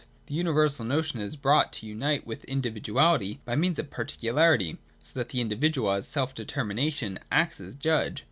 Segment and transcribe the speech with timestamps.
[0.25, 5.19] The universal notion is brought to unite with individuality by means of particu larity, so
[5.19, 8.19] that the individual as self determination acts as judge.